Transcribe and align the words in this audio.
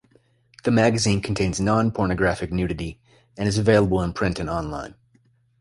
The 0.63 0.71
magazine 0.71 1.21
contains 1.21 1.59
non-pornographic 1.61 2.51
nudity, 2.51 2.99
and 3.37 3.47
is 3.47 3.59
available 3.59 4.01
in 4.01 4.13
print 4.13 4.39
and 4.39 4.49
on-line. 4.49 4.95